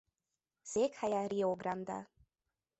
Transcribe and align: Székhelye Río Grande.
Székhelye 0.61 1.25
Río 1.27 1.53
Grande. 1.55 2.09